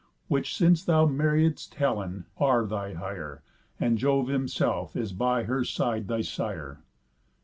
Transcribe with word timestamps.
Which, 0.29 0.57
since 0.57 0.83
thou 0.83 1.05
marriedst 1.05 1.75
Helen, 1.75 2.25
are 2.39 2.65
thy 2.65 2.93
hire, 2.95 3.43
And 3.79 3.99
Jove 3.99 4.29
himself 4.29 4.95
is 4.95 5.13
by 5.13 5.43
her 5.43 5.63
side 5.63 6.07
thy 6.07 6.21
sire. 6.21 6.79